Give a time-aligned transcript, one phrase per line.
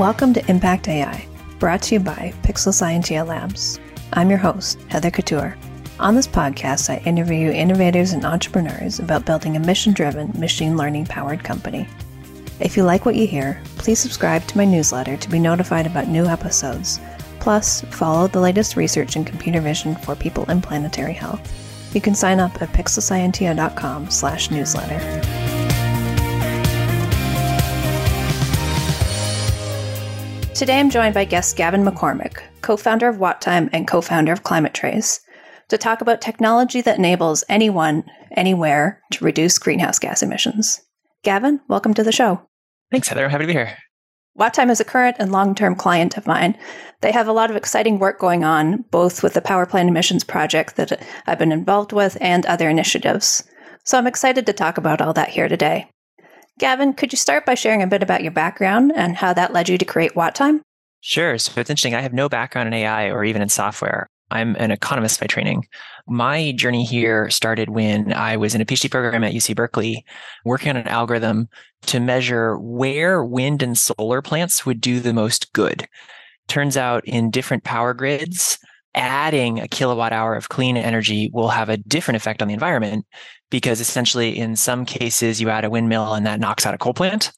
[0.00, 3.78] Welcome to Impact AI, brought to you by Pixel Scientia Labs.
[4.14, 5.58] I'm your host, Heather Couture.
[5.98, 11.04] On this podcast, I interview innovators and entrepreneurs about building a mission driven, machine learning
[11.04, 11.86] powered company.
[12.60, 16.08] If you like what you hear, please subscribe to my newsletter to be notified about
[16.08, 16.98] new episodes.
[17.38, 21.46] Plus, follow the latest research in computer vision for people in planetary health.
[21.94, 25.39] You can sign up at pixelscientia.com slash newsletter.
[30.60, 35.18] Today I'm joined by guest Gavin McCormick, co-founder of WattTime and co-founder of Climate Trace,
[35.70, 38.04] to talk about technology that enables anyone,
[38.36, 40.82] anywhere, to reduce greenhouse gas emissions.
[41.24, 42.42] Gavin, welcome to the show.
[42.90, 43.24] Thanks, Heather.
[43.24, 43.74] I'm happy to be here.
[44.38, 46.58] WattTime is a current and long-term client of mine.
[47.00, 50.24] They have a lot of exciting work going on, both with the power plant emissions
[50.24, 53.42] project that I've been involved with and other initiatives.
[53.86, 55.90] So I'm excited to talk about all that here today.
[56.60, 59.70] Gavin, could you start by sharing a bit about your background and how that led
[59.70, 60.60] you to create WattTime?
[61.00, 61.38] Sure.
[61.38, 61.94] So it's interesting.
[61.94, 64.06] I have no background in AI or even in software.
[64.30, 65.66] I'm an economist by training.
[66.06, 70.04] My journey here started when I was in a PhD program at UC Berkeley,
[70.44, 71.48] working on an algorithm
[71.86, 75.88] to measure where wind and solar plants would do the most good.
[76.46, 78.58] Turns out in different power grids,
[78.94, 83.06] adding a kilowatt hour of clean energy will have a different effect on the environment
[83.50, 86.94] because essentially in some cases you add a windmill and that knocks out a coal
[86.94, 87.32] plant.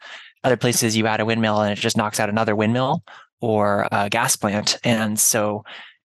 [0.44, 3.04] Other places you add a windmill and it just knocks out another windmill
[3.40, 4.78] or a gas plant.
[4.84, 5.64] And so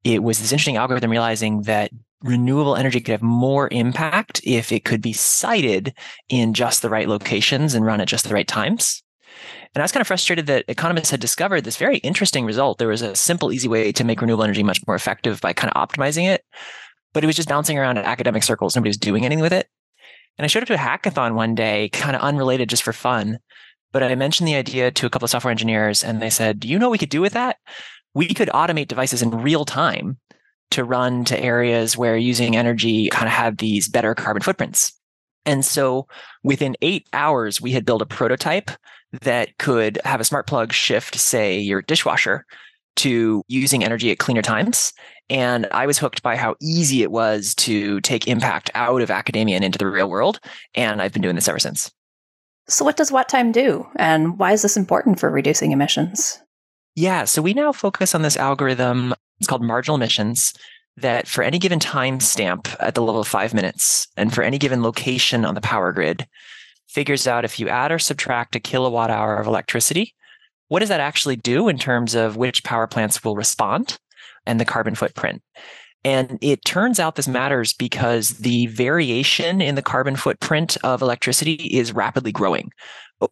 [0.04, 1.90] it was this interesting algorithm realizing that
[2.22, 5.94] renewable energy could have more impact if it could be sited
[6.28, 9.02] in just the right locations and run at just the right times
[9.74, 12.78] and I was kind of frustrated that economists had discovered this very interesting result.
[12.78, 15.72] There was a simple, easy way to make renewable energy much more effective by kind
[15.74, 16.44] of optimizing it,
[17.12, 18.76] but it was just bouncing around in academic circles.
[18.76, 19.68] Nobody was doing anything with it.
[20.38, 23.38] And I showed up to a hackathon one day, kind of unrelated, just for fun.
[23.92, 26.68] But I mentioned the idea to a couple of software engineers, and they said, Do
[26.68, 27.58] you know what we could do with that?
[28.14, 30.18] We could automate devices in real time
[30.70, 34.98] to run to areas where using energy kind of had these better carbon footprints.
[35.44, 36.06] And so
[36.42, 38.70] within eight hours, we had built a prototype
[39.20, 42.47] that could have a smart plug shift, say, your dishwasher
[42.97, 44.92] to using energy at cleaner times.
[45.31, 49.56] And I was hooked by how easy it was to take impact out of academia
[49.56, 50.41] and into the real world.
[50.75, 51.91] And I've been doing this ever since.
[52.69, 53.86] So, what does Watt Time do?
[53.97, 56.41] And why is this important for reducing emissions?
[56.94, 57.25] Yeah.
[57.25, 59.14] So, we now focus on this algorithm.
[59.41, 60.52] It's called marginal emissions
[60.97, 64.58] that for any given time stamp at the level of five minutes and for any
[64.58, 66.26] given location on the power grid,
[66.88, 70.14] figures out if you add or subtract a kilowatt hour of electricity,
[70.69, 73.98] what does that actually do in terms of which power plants will respond
[74.47, 75.42] and the carbon footprint?
[76.04, 81.54] And it turns out this matters because the variation in the carbon footprint of electricity
[81.54, 82.70] is rapidly growing.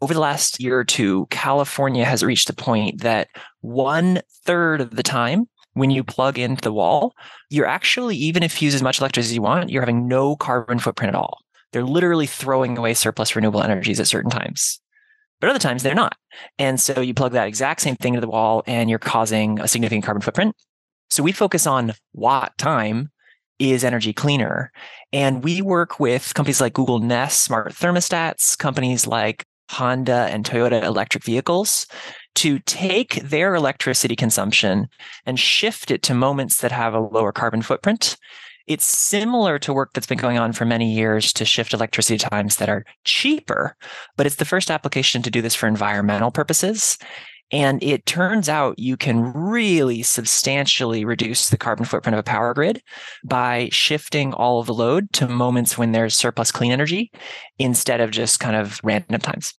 [0.01, 3.29] Over the last year or two, California has reached the point that
[3.61, 7.15] one third of the time when you plug into the wall,
[7.49, 10.37] you're actually, even if you use as much electricity as you want, you're having no
[10.37, 11.39] carbon footprint at all.
[11.73, 14.81] They're literally throwing away surplus renewable energies at certain times.
[15.41, 16.17] But other times they're not.
[16.59, 19.69] And so you plug that exact same thing to the wall and you're causing a
[19.69, 20.55] significant carbon footprint.
[21.09, 23.11] So we focus on watt time
[23.59, 24.73] is energy cleaner.
[25.13, 30.83] And we work with companies like Google Nest smart thermostats, companies like Honda and Toyota
[30.83, 31.87] electric vehicles
[32.41, 34.89] to take their electricity consumption
[35.27, 38.17] and shift it to moments that have a lower carbon footprint
[38.67, 42.59] it's similar to work that's been going on for many years to shift electricity times
[42.59, 43.77] that are cheaper,
[44.17, 46.97] but it's the first application to do this for environmental purposes.
[47.51, 52.55] And it turns out you can really substantially reduce the carbon footprint of a power
[52.55, 52.81] grid
[53.25, 57.11] by shifting all of the load to moments when there's surplus clean energy
[57.59, 59.55] instead of just kind of random times.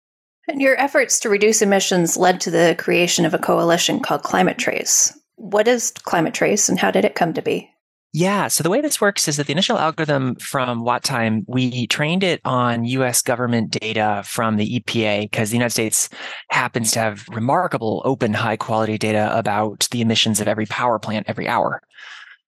[0.51, 4.59] And your efforts to reduce emissions led to the creation of a coalition called Climate
[4.59, 5.17] Trace.
[5.37, 7.71] What is Climate Trace and how did it come to be?
[8.13, 8.49] Yeah.
[8.49, 12.41] So the way this works is that the initial algorithm from WattTime, we trained it
[12.45, 16.09] on US government data from the EPA because the United States
[16.49, 21.27] happens to have remarkable open high quality data about the emissions of every power plant
[21.29, 21.81] every hour.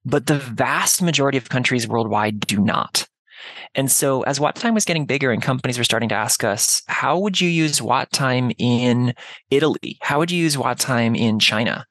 [0.05, 3.02] But the vast majority of countries worldwide do not.
[3.75, 7.19] And so as WattTime was getting bigger and companies were starting to ask us, how
[7.19, 9.15] would you use WattTime in
[9.51, 9.99] Italy?
[10.03, 11.87] How would you use WattTime in China?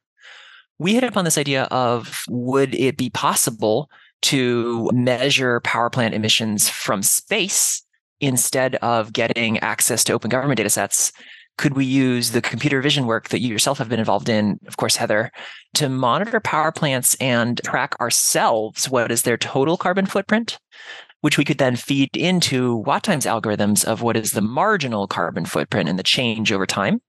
[0.81, 3.87] we hit upon this idea of would it be possible
[4.23, 7.83] to measure power plant emissions from space
[8.19, 11.11] instead of getting access to open government data sets?
[11.59, 14.77] Could we use the computer vision work that you yourself have been involved in, of
[14.77, 15.31] course, Heather,
[15.75, 20.57] to monitor power plants and track ourselves what is their total carbon footprint?
[21.21, 25.87] Which we could then feed into WattTime's algorithms of what is the marginal carbon footprint
[25.87, 27.01] and the change over time.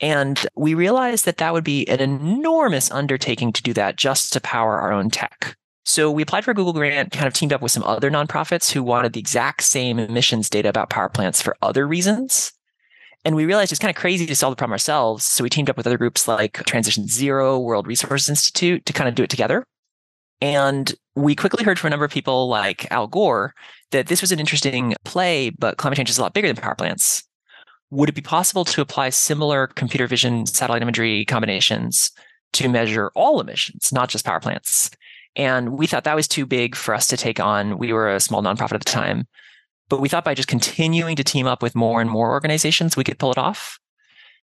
[0.00, 4.40] And we realized that that would be an enormous undertaking to do that just to
[4.40, 5.56] power our own tech.
[5.84, 8.70] So we applied for a Google grant, kind of teamed up with some other nonprofits
[8.70, 12.52] who wanted the exact same emissions data about power plants for other reasons.
[13.24, 15.26] And we realized it's kind of crazy to solve the problem ourselves.
[15.26, 19.08] So we teamed up with other groups like Transition Zero, World Resources Institute to kind
[19.08, 19.64] of do it together.
[20.40, 23.54] And we quickly heard from a number of people like Al Gore
[23.90, 26.74] that this was an interesting play, but climate change is a lot bigger than power
[26.74, 27.24] plants.
[27.90, 32.12] Would it be possible to apply similar computer vision satellite imagery combinations
[32.52, 34.90] to measure all emissions, not just power plants?
[35.36, 37.78] And we thought that was too big for us to take on.
[37.78, 39.26] We were a small nonprofit at the time.
[39.88, 43.04] But we thought by just continuing to team up with more and more organizations, we
[43.04, 43.78] could pull it off.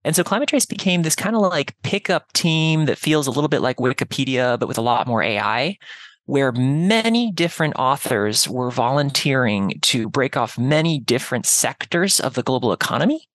[0.05, 3.49] And so Climate Trace became this kind of like pickup team that feels a little
[3.49, 5.79] bit like Wikipedia, but with a lot more AI,
[6.27, 12.73] where many different authors were volunteering to break off many different sectors of the global
[12.73, 13.29] economy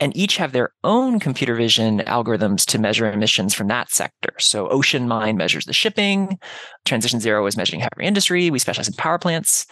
[0.00, 4.30] and each have their own computer vision algorithms to measure emissions from that sector.
[4.40, 6.38] So Ocean Mind measures the shipping,
[6.84, 9.66] Transition Zero is measuring heavy industry, we specialize in power plants,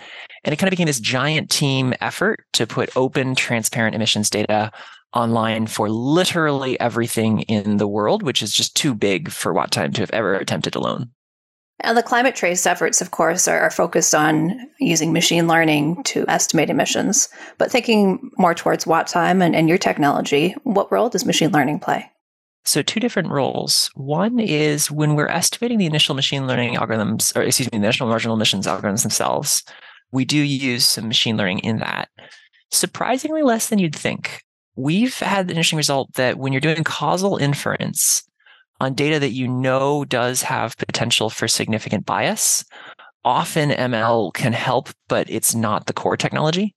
[0.45, 4.71] and it kind of became this giant team effort to put open, transparent emissions data
[5.15, 10.01] online for literally everything in the world, which is just too big for WattTime to
[10.01, 11.11] have ever attempted alone.
[11.83, 16.25] And the climate trace efforts, of course, are, are, focused on using machine learning to
[16.29, 17.29] estimate emissions.
[17.59, 22.09] But thinking more towards WattTime and, and your technology, what role does machine learning play?
[22.65, 23.91] So, two different roles.
[23.95, 28.07] One is when we're estimating the initial machine learning algorithms, or excuse me, the initial
[28.07, 29.65] marginal emissions algorithms themselves,
[30.13, 32.09] we do use some machine learning in that.
[32.71, 34.43] Surprisingly less than you'd think.
[34.77, 38.23] We've had the interesting result that when you're doing causal inference,
[38.83, 42.65] on data that you know does have potential for significant bias.
[43.25, 46.75] Often ML can help, but it's not the core technology.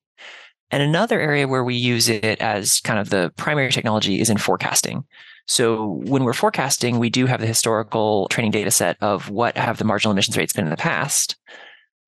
[0.70, 4.38] And another area where we use it as kind of the primary technology is in
[4.38, 5.04] forecasting.
[5.48, 9.80] So when we're forecasting, we do have the historical training data set of what have
[9.80, 11.36] the marginal emissions rates been in the past.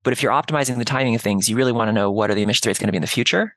[0.04, 2.34] But if you're optimizing the timing of things, you really want to know what are
[2.34, 3.56] the emissions rates going to be in the future.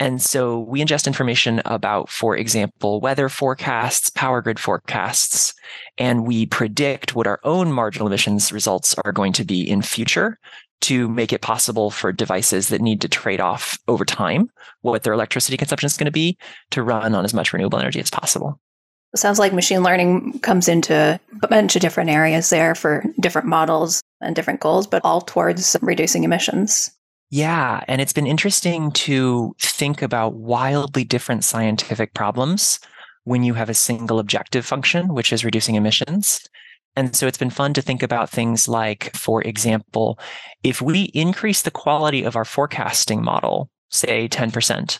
[0.00, 5.52] And so we ingest information about, for example, weather forecasts, power grid forecasts,
[5.98, 10.38] and we predict what our own marginal emissions results are going to be in future
[10.80, 14.48] to make it possible for devices that need to trade off over time
[14.80, 16.38] what their electricity consumption is going to be
[16.70, 18.58] to run on as much renewable energy as possible.
[19.14, 24.00] Sounds like machine learning comes into a bunch of different areas there for different models
[24.22, 26.90] and different goals, but all towards reducing emissions.
[27.30, 27.84] Yeah.
[27.86, 32.80] And it's been interesting to think about wildly different scientific problems
[33.24, 36.40] when you have a single objective function, which is reducing emissions.
[36.96, 40.18] And so it's been fun to think about things like, for example,
[40.64, 44.98] if we increase the quality of our forecasting model, say 10%,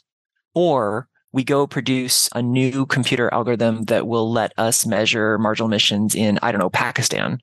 [0.55, 6.15] or we go produce a new computer algorithm that will let us measure marginal emissions
[6.15, 7.38] in, I don't know, Pakistan.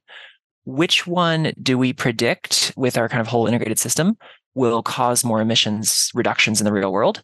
[0.63, 4.17] Which one do we predict with our kind of whole integrated system
[4.57, 7.21] will cause more emissions reductions in the real world.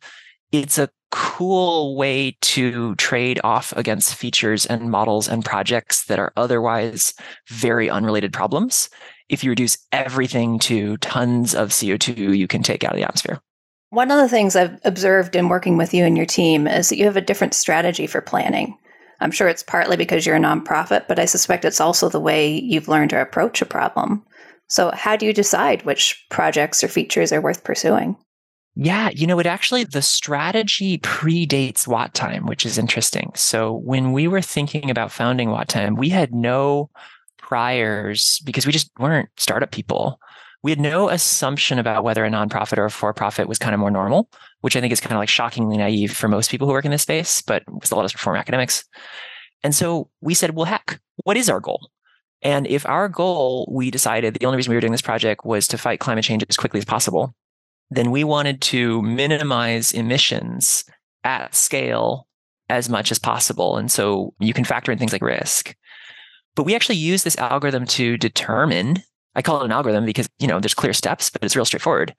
[0.52, 6.32] It's a cool way to trade off against features and models and projects that are
[6.38, 7.14] otherwise
[7.50, 8.90] very unrelated problems.
[9.30, 13.42] If you reduce everything to tons of CO2 you can take out of the atmosphere.
[13.90, 16.98] One of the things I've observed in working with you and your team is that
[16.98, 18.78] you have a different strategy for planning.
[19.20, 22.60] I'm sure it's partly because you're a nonprofit, but I suspect it's also the way
[22.60, 24.26] you've learned to approach a problem.
[24.70, 28.16] So, how do you decide which projects or features are worth pursuing?
[28.76, 33.32] Yeah, you know, it actually, the strategy predates WattTime, which is interesting.
[33.36, 36.90] So, when we were thinking about founding WattTime, we had no
[37.38, 40.20] priors because we just weren't startup people.
[40.64, 43.80] We had no assumption about whether a nonprofit or a for profit was kind of
[43.82, 44.30] more normal,
[44.62, 46.92] which I think is kind of like shockingly naive for most people who work in
[46.92, 48.86] this space, but with a lot of us former academics.
[49.62, 51.90] And so we said, well, heck, what is our goal?
[52.44, 55.68] And if our goal, we decided the only reason we were doing this project was
[55.70, 57.34] to fight climate change as quickly as possible,
[57.90, 60.84] then we wanted to minimize emissions
[61.24, 62.28] at scale
[62.70, 63.78] as much as possible.
[63.78, 65.76] And so you can factor in things like risk.
[66.56, 68.98] But we actually use this algorithm to determine,
[69.36, 72.14] I call it an algorithm because, you know, there's clear steps, but it's real straightforward.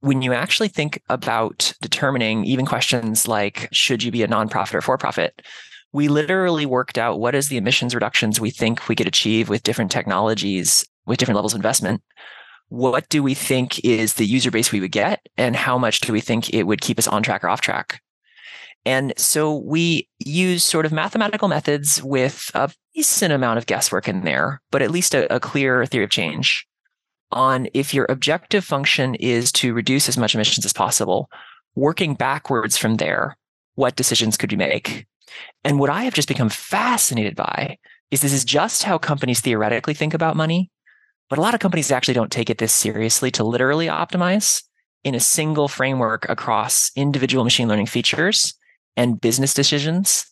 [0.00, 4.82] When you actually think about determining even questions like, should you be a nonprofit or
[4.82, 5.42] for profit?
[5.94, 9.62] We literally worked out what is the emissions reductions we think we could achieve with
[9.62, 12.02] different technologies with different levels of investment
[12.68, 16.12] what do we think is the user base we would get and how much do
[16.12, 18.02] we think it would keep us on track or off track
[18.84, 24.24] and so we use sort of mathematical methods with a decent amount of guesswork in
[24.24, 26.66] there but at least a, a clear theory of change
[27.30, 31.30] on if your objective function is to reduce as much emissions as possible
[31.76, 33.36] working backwards from there
[33.76, 35.06] what decisions could you make?
[35.64, 37.78] And what I have just become fascinated by
[38.10, 40.70] is this is just how companies theoretically think about money,
[41.28, 44.62] but a lot of companies actually don't take it this seriously to literally optimize
[45.02, 48.54] in a single framework across individual machine learning features
[48.96, 50.26] and business decisions.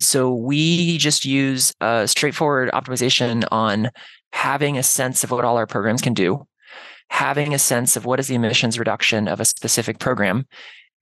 [0.00, 3.90] So we just use a straightforward optimization on
[4.32, 6.46] having a sense of what all our programs can do,
[7.08, 10.46] having a sense of what is the emissions reduction of a specific program.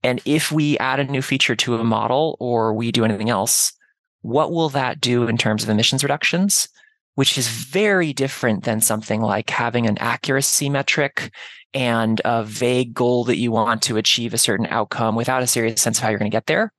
[0.05, 3.73] And if we add a new feature to a model or we do anything else,
[4.21, 6.69] what will that do in terms of emissions reductions?
[7.15, 11.33] Which is very different than something like having an accuracy metric
[11.73, 15.81] and a vague goal that you want to achieve a certain outcome without a serious
[15.81, 16.73] sense of how you're going to get there,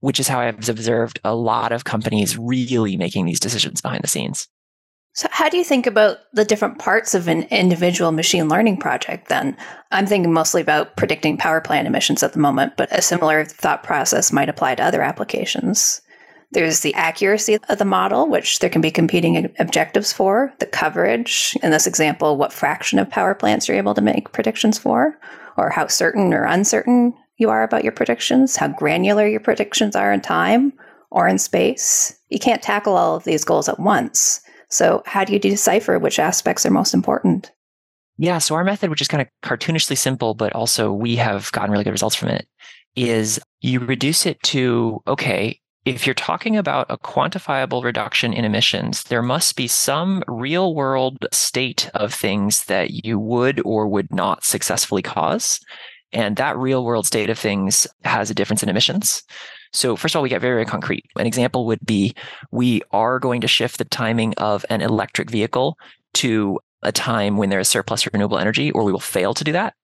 [0.00, 4.08] which is how I've observed a lot of companies really making these decisions behind the
[4.08, 4.48] scenes.
[5.16, 9.30] So, how do you think about the different parts of an individual machine learning project
[9.30, 9.56] then?
[9.90, 13.82] I'm thinking mostly about predicting power plant emissions at the moment, but a similar thought
[13.82, 16.02] process might apply to other applications.
[16.50, 21.56] There's the accuracy of the model, which there can be competing objectives for, the coverage,
[21.62, 25.18] in this example, what fraction of power plants you're able to make predictions for,
[25.56, 30.12] or how certain or uncertain you are about your predictions, how granular your predictions are
[30.12, 30.74] in time
[31.10, 32.14] or in space.
[32.28, 34.42] You can't tackle all of these goals at once.
[34.68, 37.52] So, how do you decipher which aspects are most important?
[38.18, 41.70] Yeah, so our method, which is kind of cartoonishly simple, but also we have gotten
[41.70, 42.48] really good results from it,
[42.94, 49.04] is you reduce it to okay, if you're talking about a quantifiable reduction in emissions,
[49.04, 54.44] there must be some real world state of things that you would or would not
[54.44, 55.60] successfully cause.
[56.12, 59.22] And that real world state of things has a difference in emissions.
[59.76, 61.04] So, first of all, we get very, very concrete.
[61.16, 62.14] An example would be
[62.50, 65.76] we are going to shift the timing of an electric vehicle
[66.14, 69.52] to a time when there is surplus renewable energy, or we will fail to do
[69.52, 69.74] that.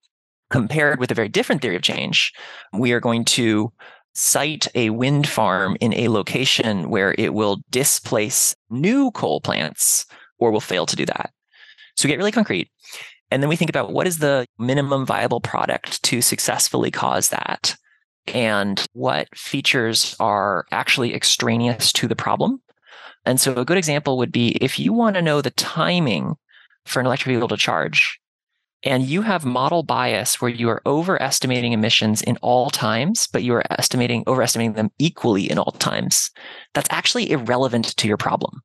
[0.51, 2.33] Compared with a very different theory of change,
[2.73, 3.71] we are going to
[4.15, 10.07] site a wind farm in a location where it will displace new coal plants
[10.39, 11.31] or will fail to do that.
[11.97, 12.71] So we get really concrete.
[13.31, 17.77] And then we think about what is the minimum viable product to successfully cause that?
[18.29, 22.63] And what features are actually extraneous to the problem?
[23.25, 26.37] And so a good example would be if you want to know the timing
[26.85, 28.19] for an electric vehicle to charge,
[28.85, 33.55] and you have model bias where you are overestimating emissions in all times, but you
[33.55, 36.31] are estimating, overestimating them equally in all times.
[36.75, 38.61] That's actually irrelevant to your problem.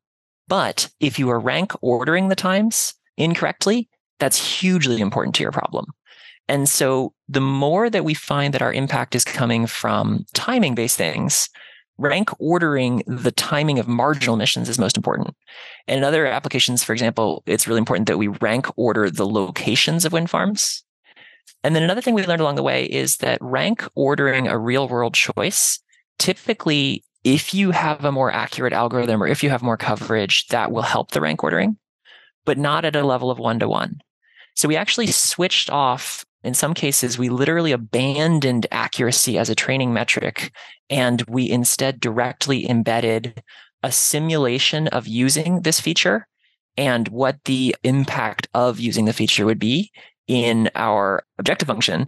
[0.47, 5.85] But if you are rank ordering the times incorrectly, that's hugely important to your problem.
[6.49, 10.97] And so the more that we find that our impact is coming from timing based
[10.97, 11.49] things,
[11.97, 15.35] rank ordering the timing of marginal emissions is most important.
[15.87, 20.05] And in other applications, for example, it's really important that we rank order the locations
[20.05, 20.83] of wind farms.
[21.63, 24.87] And then another thing we learned along the way is that rank ordering a real
[24.87, 25.79] world choice,
[26.19, 30.71] typically, if you have a more accurate algorithm or if you have more coverage, that
[30.71, 31.77] will help the rank ordering,
[32.45, 33.99] but not at a level of one to one.
[34.55, 39.93] So we actually switched off in some cases, we literally abandoned accuracy as a training
[39.93, 40.51] metric
[40.89, 43.41] and we instead directly embedded
[43.83, 46.27] a simulation of using this feature
[46.77, 49.91] and what the impact of using the feature would be
[50.27, 52.07] in our objective function.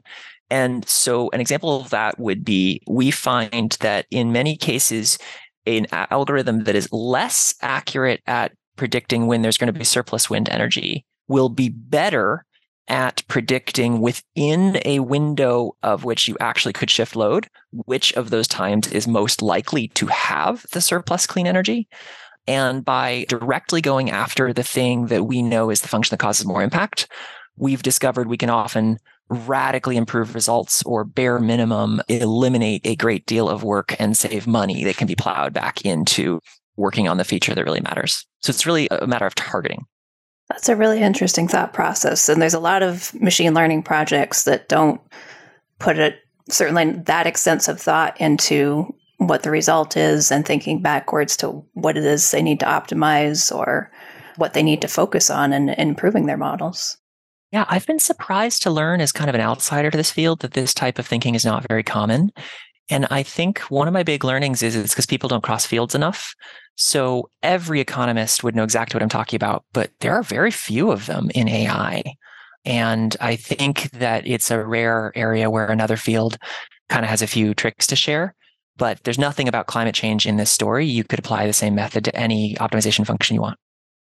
[0.50, 5.18] And so an example of that would be we find that in many cases,
[5.66, 10.50] an algorithm that is less accurate at predicting when there's going to be surplus wind
[10.50, 12.46] energy will be better
[12.90, 18.48] at predicting within a window of which you actually could shift load, which of those
[18.48, 21.88] times is most likely to have the surplus clean energy.
[22.48, 26.46] And by directly going after the thing that we know is the function that causes
[26.46, 27.08] more impact,
[27.58, 28.98] we've discovered we can often
[29.30, 34.84] radically improve results or bare minimum eliminate a great deal of work and save money
[34.84, 36.40] that can be plowed back into
[36.76, 38.26] working on the feature that really matters.
[38.42, 39.86] So it's really a matter of targeting.
[40.50, 42.28] That's a really interesting thought process.
[42.28, 45.00] And there's a lot of machine learning projects that don't
[45.78, 51.64] put it certainly that extensive thought into what the result is and thinking backwards to
[51.74, 53.92] what it is they need to optimize or
[54.38, 56.98] what they need to focus on in, in improving their models.
[57.52, 60.54] Yeah, I've been surprised to learn as kind of an outsider to this field that
[60.54, 62.32] this type of thinking is not very common.
[62.90, 65.94] And I think one of my big learnings is it's because people don't cross fields
[65.94, 66.34] enough.
[66.76, 70.92] So every economist would know exactly what I'm talking about, but there are very few
[70.92, 72.04] of them in AI.
[72.66, 76.38] And I think that it's a rare area where another field
[76.90, 78.36] kind of has a few tricks to share.
[78.78, 80.86] But there's nothing about climate change in this story.
[80.86, 83.60] You could apply the same method to any optimization function you want.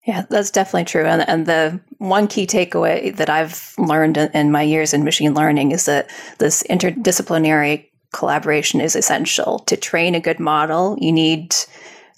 [0.05, 1.05] Yeah, that's definitely true.
[1.05, 5.33] And, and the one key takeaway that I've learned in, in my years in machine
[5.33, 6.09] learning is that
[6.39, 9.59] this interdisciplinary collaboration is essential.
[9.59, 11.55] To train a good model, you need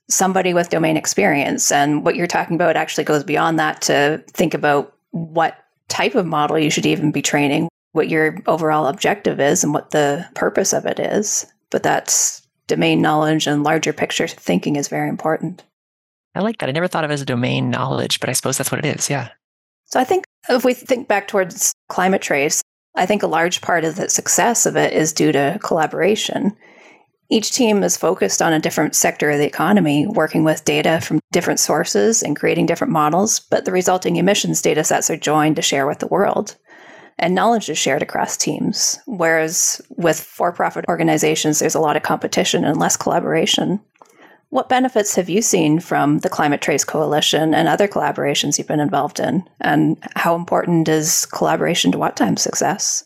[0.09, 1.71] somebody with domain experience.
[1.71, 5.57] And what you're talking about actually goes beyond that to think about what
[5.87, 9.91] type of model you should even be training, what your overall objective is, and what
[9.91, 11.45] the purpose of it is.
[11.69, 15.63] But that's domain knowledge and larger picture thinking is very important.
[16.35, 16.69] I like that.
[16.69, 18.97] I never thought of it as a domain knowledge, but I suppose that's what it
[18.97, 19.09] is.
[19.09, 19.29] Yeah.
[19.85, 22.63] So I think if we think back towards climate trace,
[22.95, 26.55] I think a large part of the success of it is due to collaboration.
[27.29, 31.19] Each team is focused on a different sector of the economy, working with data from
[31.31, 35.61] different sources and creating different models, but the resulting emissions data sets are joined to
[35.61, 36.55] share with the world.
[37.17, 38.99] And knowledge is shared across teams.
[39.05, 43.79] Whereas with for profit organizations, there's a lot of competition and less collaboration.
[44.53, 48.79] What benefits have you seen from the Climate Trace Coalition and other collaborations you've been
[48.79, 49.43] involved in?
[49.61, 53.03] And how important is collaboration to WattTime's success?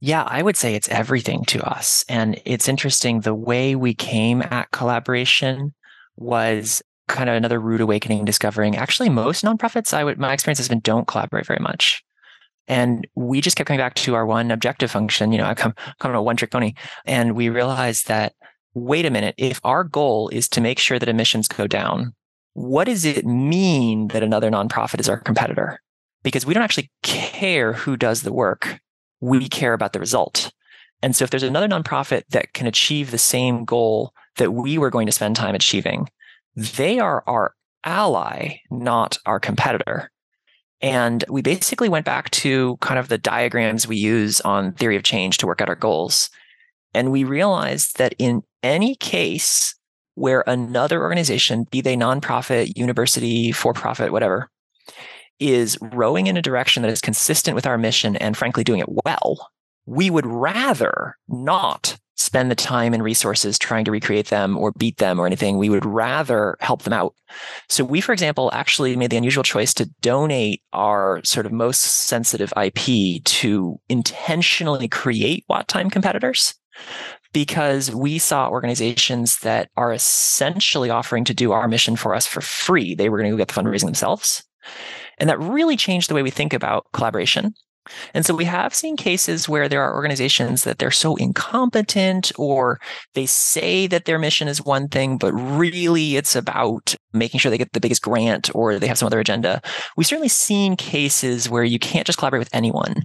[0.00, 2.04] Yeah, I would say it's everything to us.
[2.08, 5.72] And it's interesting the way we came at collaboration
[6.16, 10.68] was kind of another rude awakening discovering actually most nonprofits I would my experience has
[10.68, 12.02] been don't collaborate very much.
[12.66, 15.74] And we just kept coming back to our one objective function, you know, I come
[16.00, 16.74] come to a one trick pony.
[17.04, 18.34] And we realized that
[18.78, 22.14] wait a minute, if our goal is to make sure that emissions go down,
[22.54, 25.80] what does it mean that another nonprofit is our competitor?
[26.22, 28.80] Because we don't actually care who does the work.
[29.20, 30.52] We care about the result.
[31.02, 34.90] And so if there's another nonprofit that can achieve the same goal that we were
[34.90, 36.08] going to spend time achieving,
[36.56, 37.54] they are our
[37.84, 40.10] ally, not our competitor.
[40.80, 45.02] And we basically went back to kind of the diagrams we use on theory of
[45.02, 46.30] change to work out our goals.
[46.94, 49.74] And we realized that in any case
[50.14, 54.50] where another organization, be they nonprofit, university, for profit, whatever,
[55.38, 58.88] is rowing in a direction that is consistent with our mission and frankly doing it
[59.04, 59.50] well,
[59.86, 64.96] we would rather not spend the time and resources trying to recreate them or beat
[64.96, 65.56] them or anything.
[65.56, 67.14] We would rather help them out.
[67.68, 71.80] So we, for example, actually made the unusual choice to donate our sort of most
[71.80, 76.57] sensitive IP to intentionally create Watt time competitors
[77.32, 82.40] because we saw organizations that are essentially offering to do our mission for us for
[82.40, 82.94] free.
[82.94, 84.44] They were going to go get the fundraising themselves.
[85.18, 87.54] And that really changed the way we think about collaboration.
[88.14, 92.80] And so we have seen cases where there are organizations that they're so incompetent or
[93.14, 97.58] they say that their mission is one thing, but really it's about making sure they
[97.58, 99.62] get the biggest grant or they have some other agenda.
[99.96, 103.04] We've certainly seen cases where you can't just collaborate with anyone.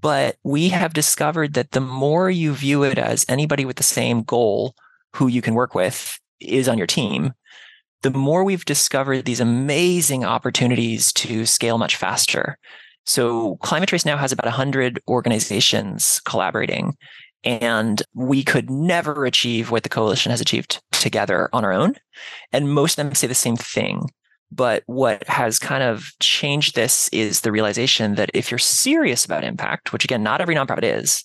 [0.00, 4.22] But we have discovered that the more you view it as anybody with the same
[4.22, 4.74] goal
[5.14, 7.32] who you can work with is on your team,
[8.02, 12.58] the more we've discovered these amazing opportunities to scale much faster.
[13.06, 16.96] So Climate Trace now has about 100 organizations collaborating,
[17.44, 21.94] and we could never achieve what the coalition has achieved together on our own.
[22.52, 24.10] And most of them say the same thing.
[24.52, 29.44] But what has kind of changed this is the realization that if you're serious about
[29.44, 31.24] impact, which again, not every nonprofit is,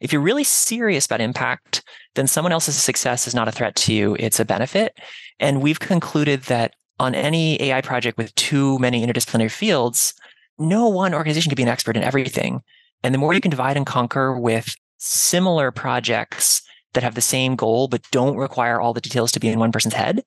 [0.00, 1.82] if you're really serious about impact,
[2.14, 4.96] then someone else's success is not a threat to you, it's a benefit.
[5.40, 10.14] And we've concluded that on any AI project with too many interdisciplinary fields,
[10.58, 12.60] no one organization can be an expert in everything.
[13.02, 16.62] And the more you can divide and conquer with similar projects
[16.94, 19.72] that have the same goal but don't require all the details to be in one
[19.72, 20.22] person's head,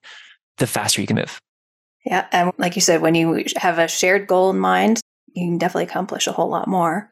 [0.57, 1.41] the faster you can move.
[2.05, 2.27] Yeah.
[2.31, 4.99] And like you said, when you have a shared goal in mind,
[5.33, 7.11] you can definitely accomplish a whole lot more.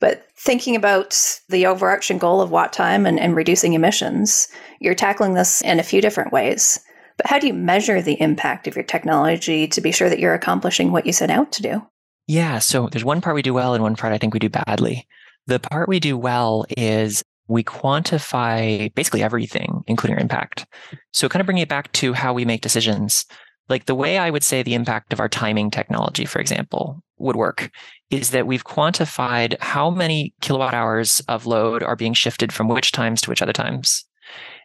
[0.00, 1.16] But thinking about
[1.48, 4.48] the overarching goal of WattTime and, and reducing emissions,
[4.80, 6.80] you're tackling this in a few different ways.
[7.16, 10.34] But how do you measure the impact of your technology to be sure that you're
[10.34, 11.82] accomplishing what you set out to do?
[12.26, 12.58] Yeah.
[12.58, 15.06] So there's one part we do well and one part I think we do badly.
[15.46, 20.66] The part we do well is we quantify basically everything, including our impact.
[21.12, 23.24] So kind of bringing it back to how we make decisions.
[23.68, 27.36] Like the way I would say the impact of our timing technology, for example, would
[27.36, 27.70] work
[28.10, 32.92] is that we've quantified how many kilowatt hours of load are being shifted from which
[32.92, 34.04] times to which other times.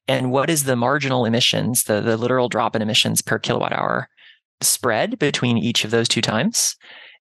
[0.07, 4.10] And what is the marginal emissions, the, the literal drop in emissions per kilowatt hour
[4.62, 6.75] spread between each of those two times?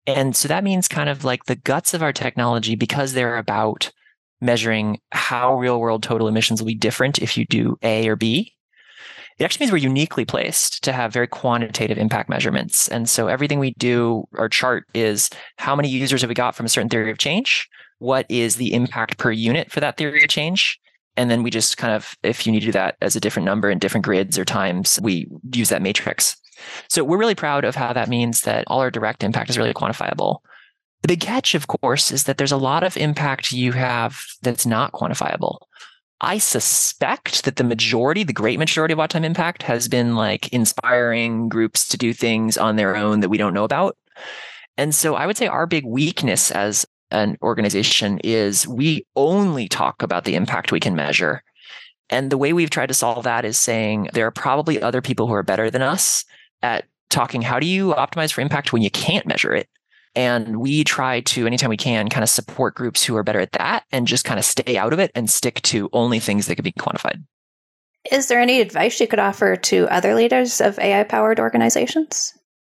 [0.06, 3.90] And so that means kind of like the guts of our technology, because they're about
[4.40, 8.54] measuring how real world total emissions will be different if you do A or B.
[9.38, 12.88] It actually means we're uniquely placed to have very quantitative impact measurements.
[12.88, 16.66] And so everything we do, our chart is how many users have we got from
[16.66, 17.68] a certain theory of change?
[17.99, 20.79] What is the impact per unit for that theory of change?
[21.16, 23.47] And then we just kind of, if you need to do that as a different
[23.47, 26.37] number in different grids or times, we use that matrix.
[26.88, 29.75] So we're really proud of how that means that all our direct impact is really
[29.75, 30.38] quantifiable.
[31.03, 34.64] The big catch, of course, is that there's a lot of impact you have that's
[34.64, 35.59] not quantifiable.
[36.20, 41.48] I suspect that the majority, the great majority of Time Impact has been like inspiring
[41.48, 43.96] groups to do things on their own that we don't know about.
[44.77, 50.03] And so I would say our big weakness as an organization is we only talk
[50.03, 51.42] about the impact we can measure.
[52.11, 55.27] And the way we've tried to solve that is saying there are probably other people
[55.27, 56.24] who are better than us
[56.62, 59.68] at talking how do you optimize for impact when you can't measure it?
[60.16, 63.53] And we try to, anytime we can, kind of support groups who are better at
[63.53, 66.55] that and just kind of stay out of it and stick to only things that
[66.55, 67.22] can be quantified.
[68.12, 72.35] Is there any advice you could offer to other leaders of AI powered organizations?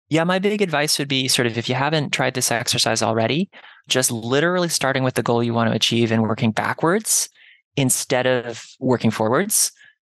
[0.10, 3.50] Yeah, my big advice would be sort of if you haven't tried this exercise already,
[3.88, 7.30] just literally starting with the goal you want to achieve and working backwards
[7.76, 9.72] instead of working forwards.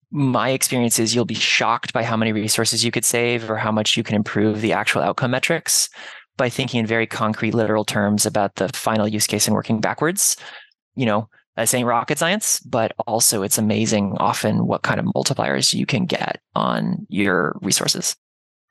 [0.09, 3.71] My experience is you'll be shocked by how many resources you could save or how
[3.71, 5.89] much you can improve the actual outcome metrics
[6.37, 10.37] by thinking in very concrete, literal terms about the final use case and working backwards.
[10.95, 15.73] You know, this ain't rocket science, but also it's amazing often what kind of multipliers
[15.73, 18.15] you can get on your resources.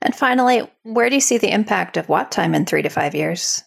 [0.01, 3.63] And finally, where do you see the impact of WattTime in three to five years?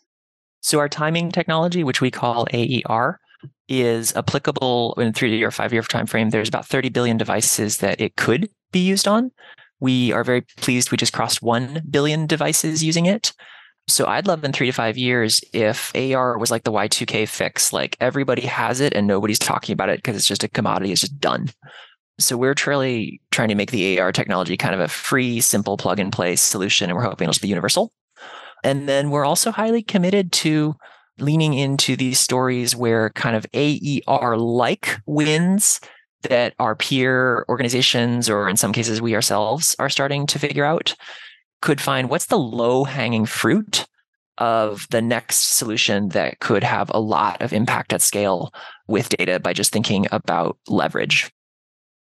[0.62, 3.20] So, our timing technology, which we call AER,
[3.70, 6.30] is applicable in three or five year time frame.
[6.30, 9.32] There's about 30 billion devices that it could be used on.
[9.80, 13.34] We are very pleased we just crossed 1 billion devices using it.
[13.88, 17.72] So I'd love in three to five years if AER was like the Y2K fix,
[17.72, 21.02] like everybody has it and nobody's talking about it because it's just a commodity, it's
[21.02, 21.50] just done.
[22.18, 26.00] So we're truly trying to make the AER technology kind of a free, simple plug
[26.00, 27.92] and play solution, and we're hoping it'll be universal.
[28.64, 30.76] And then we're also highly committed to
[31.20, 35.80] leaning into these stories where kind of AER like wins
[36.24, 40.96] that our peer organizations, or in some cases we ourselves, are starting to figure out,
[41.66, 43.88] could find what's the low hanging fruit
[44.38, 48.54] of the next solution that could have a lot of impact at scale
[48.88, 51.32] with data by just thinking about leverage.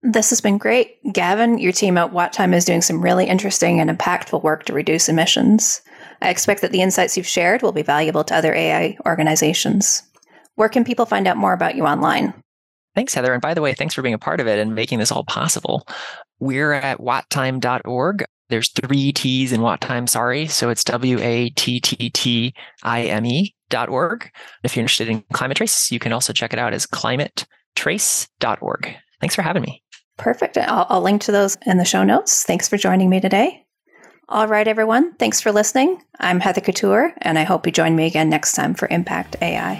[0.02, 0.98] This has been great.
[1.14, 5.08] Gavin, your team at WattTime is doing some really interesting and impactful work to reduce
[5.08, 5.82] emissions.
[6.22, 10.04] I expect that the insights you've shared will be valuable to other AI organizations.
[10.56, 12.34] Where can people find out more about you online?
[12.94, 13.32] Thanks, Heather.
[13.32, 15.24] And by the way, thanks for being a part of it and making this all
[15.24, 15.88] possible.
[16.40, 18.26] We're at watttime.org.
[18.50, 20.48] There's three T's in Watt Time, sorry.
[20.48, 22.54] So it's W A T T T
[22.84, 24.30] I M E dot org.
[24.64, 28.96] If you're interested in Climate Trace, you can also check it out as climatetrace.org.
[29.20, 29.82] Thanks for having me.
[30.18, 30.58] Perfect.
[30.58, 32.44] I'll, I'll link to those in the show notes.
[32.44, 33.66] Thanks for joining me today.
[34.30, 35.14] All right, everyone.
[35.16, 36.02] Thanks for listening.
[36.20, 39.80] I'm Heather Couture, and I hope you join me again next time for Impact AI.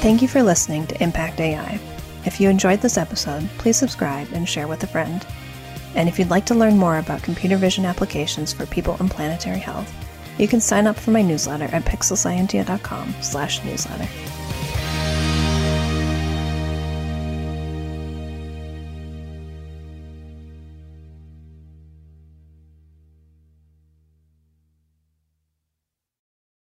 [0.00, 1.91] Thank you for listening to Impact AI.
[2.24, 5.26] If you enjoyed this episode, please subscribe and share with a friend.
[5.94, 9.58] And if you'd like to learn more about computer vision applications for people and planetary
[9.58, 9.92] health,
[10.38, 14.08] you can sign up for my newsletter at pixelscientia.com slash newsletter.